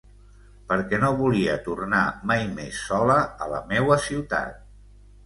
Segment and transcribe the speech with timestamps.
[0.69, 1.99] Perquè no volia tornar
[2.31, 4.57] mai més sola a la meua ciutat.